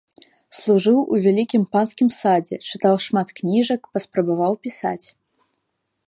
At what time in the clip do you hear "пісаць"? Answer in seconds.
4.69-5.05